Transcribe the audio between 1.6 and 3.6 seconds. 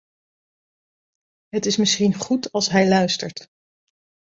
is misschien goed als hij luistert.